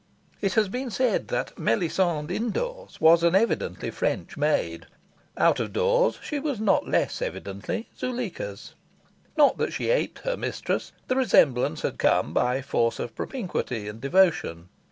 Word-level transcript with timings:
It 0.41 0.55
has 0.55 0.67
been 0.67 0.89
said 0.89 1.27
that 1.27 1.59
Melisande 1.59 2.33
indoors 2.35 2.99
was 2.99 3.21
an 3.21 3.35
evidently 3.35 3.91
French 3.91 4.35
maid. 4.35 4.87
Out 5.37 5.59
of 5.59 5.73
doors 5.73 6.17
she 6.23 6.39
was 6.39 6.59
not 6.59 6.87
less 6.87 7.21
evidently 7.21 7.87
Zuleika's. 7.95 8.73
Not 9.37 9.59
that 9.59 9.73
she 9.73 9.91
aped 9.91 10.23
her 10.25 10.35
mistress. 10.35 10.91
The 11.07 11.17
resemblance 11.17 11.83
had 11.83 11.99
come 11.99 12.33
by 12.33 12.63
force 12.63 12.97
of 12.97 13.13
propinquity 13.13 13.87
and 13.87 14.01
devotion. 14.01 14.69